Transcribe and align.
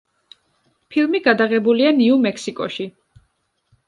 ფილმი 0.95 1.19
გადაღებულია 1.27 1.91
ნიუ-მექსიკოში. 1.99 2.87